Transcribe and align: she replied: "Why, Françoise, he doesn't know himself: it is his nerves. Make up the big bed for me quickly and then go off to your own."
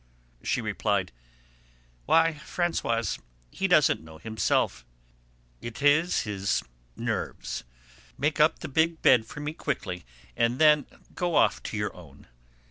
she 0.41 0.61
replied: 0.61 1.11
"Why, 2.07 2.41
Françoise, 2.43 3.19
he 3.51 3.67
doesn't 3.67 4.01
know 4.01 4.17
himself: 4.17 4.83
it 5.61 5.79
is 5.83 6.21
his 6.23 6.63
nerves. 6.95 7.63
Make 8.17 8.39
up 8.39 8.57
the 8.61 8.67
big 8.67 9.03
bed 9.03 9.27
for 9.27 9.41
me 9.41 9.53
quickly 9.53 10.03
and 10.35 10.57
then 10.57 10.87
go 11.13 11.35
off 11.35 11.61
to 11.61 11.77
your 11.77 11.95
own." 11.95 12.25